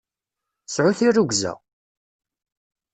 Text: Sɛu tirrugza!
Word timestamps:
Sɛu 0.67 0.91
tirrugza! 0.97 1.53